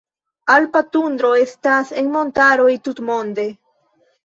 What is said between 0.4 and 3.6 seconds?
Alpa tundro estas en montaroj tutmonde.